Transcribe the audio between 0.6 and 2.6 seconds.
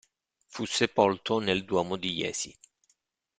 sepolto nel Duomo di Jesi.